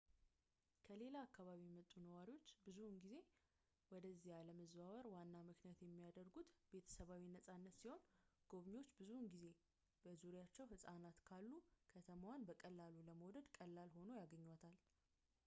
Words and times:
ከሌላ 0.85 1.15
አካባቢ 1.27 1.59
የመጡ 1.65 1.89
ነዋሪዎች 2.05 2.47
ብዙውን 2.65 2.95
ጊዜ 3.03 3.17
ወደዚያ 3.93 4.37
ለመዛወር 4.47 5.05
ዋና 5.15 5.35
ምክንያት 5.49 5.81
የሚያደርጉት 5.85 6.49
ቤተሰባዊ-ነጻነትን 6.71 7.75
ሲሆን 7.79 8.07
ጎብኝዎች 8.53 8.95
ብዙውን 9.01 9.27
ጊዜ 9.33 9.45
በዙሪያቸው 10.05 10.69
ሕፃናት 10.73 11.19
ካሉ 11.27 11.47
ከተማዋን 11.97 12.47
በቀላሉ 12.49 12.95
ለመውደድ 13.09 13.47
ቀላል 13.59 13.91
ሆና 13.97 14.09
ያገኟታል 14.23 14.75